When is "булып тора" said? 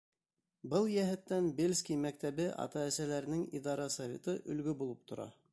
4.85-5.33